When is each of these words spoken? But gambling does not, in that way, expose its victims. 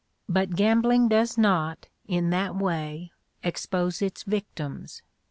But 0.27 0.55
gambling 0.55 1.09
does 1.09 1.37
not, 1.37 1.85
in 2.07 2.31
that 2.31 2.55
way, 2.55 3.11
expose 3.43 4.01
its 4.01 4.23
victims. 4.23 5.03